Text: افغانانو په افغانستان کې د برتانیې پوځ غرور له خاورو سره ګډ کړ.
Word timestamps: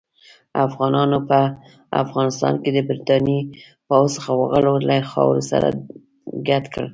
افغانانو 0.65 1.17
په 1.29 1.39
افغانستان 2.03 2.53
کې 2.63 2.69
د 2.73 2.79
برتانیې 2.89 3.39
پوځ 3.87 4.11
غرور 4.51 4.79
له 4.89 4.95
خاورو 5.11 5.43
سره 5.51 5.67
ګډ 6.49 6.63
کړ. 6.73 6.85